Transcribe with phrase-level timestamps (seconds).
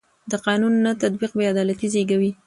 [0.31, 2.31] د قانون نه تطبیق بې عدالتي زېږوي